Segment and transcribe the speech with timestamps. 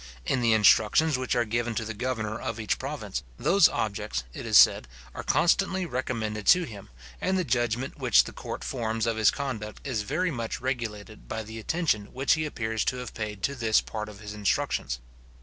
[0.25, 4.47] In the instructions which are given to the governor of each province, those objects, it
[4.47, 6.89] is said, are constantly recommended to him,
[7.21, 11.43] and the judgment which the court forms of his conduct is very much regulated by
[11.43, 14.97] the attention which he appears to have paid to this part of his instructions.